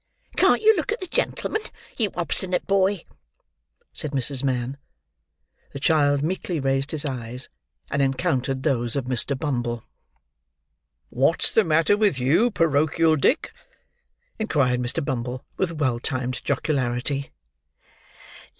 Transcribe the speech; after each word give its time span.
"Can't 0.35 0.63
you 0.63 0.75
look 0.75 0.91
at 0.91 0.99
the 0.99 1.05
gentleman, 1.05 1.61
you 1.95 2.09
obstinate 2.15 2.65
boy?" 2.65 3.05
said 3.93 4.13
Mrs. 4.13 4.43
Mann. 4.43 4.77
The 5.73 5.79
child 5.79 6.23
meekly 6.23 6.59
raised 6.59 6.89
his 6.89 7.05
eyes, 7.05 7.49
and 7.91 8.01
encountered 8.01 8.63
those 8.63 8.95
of 8.95 9.05
Mr. 9.05 9.37
Bumble. 9.37 9.83
"What's 11.11 11.51
the 11.51 11.63
matter 11.63 11.95
with 11.95 12.17
you, 12.17 12.49
porochial 12.49 13.15
Dick?" 13.15 13.51
inquired 14.39 14.79
Mr. 14.79 15.05
Bumble, 15.05 15.45
with 15.55 15.73
well 15.73 15.99
timed 15.99 16.43
jocularity. 16.43 17.29